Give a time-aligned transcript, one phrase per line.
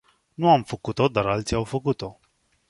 [0.33, 2.19] Nu am făcut-o, dar alții au făcut-o.